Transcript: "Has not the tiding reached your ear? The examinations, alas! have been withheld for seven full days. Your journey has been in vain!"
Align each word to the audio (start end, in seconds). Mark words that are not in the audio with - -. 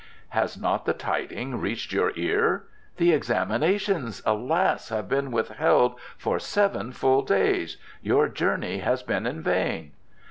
"Has 0.29 0.59
not 0.59 0.85
the 0.85 0.93
tiding 0.93 1.59
reached 1.61 1.93
your 1.93 2.11
ear? 2.15 2.63
The 2.97 3.13
examinations, 3.13 4.23
alas! 4.25 4.89
have 4.89 5.07
been 5.07 5.29
withheld 5.29 5.99
for 6.17 6.39
seven 6.39 6.91
full 6.91 7.21
days. 7.21 7.77
Your 8.01 8.27
journey 8.27 8.79
has 8.79 9.03
been 9.03 9.27
in 9.27 9.43
vain!" 9.43 9.91